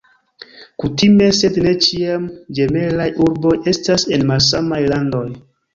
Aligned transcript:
Kutime, 0.83 1.27
sed 1.41 1.59
ne 1.67 1.75
ĉiam, 1.87 2.27
ĝemelaj 2.61 3.09
urboj 3.27 3.57
estas 3.75 4.11
en 4.19 4.29
malsamaj 4.33 4.85
landoj. 4.97 5.27